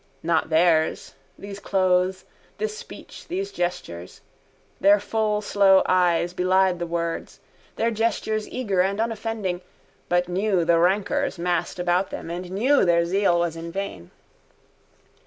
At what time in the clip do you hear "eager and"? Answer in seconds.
8.49-8.99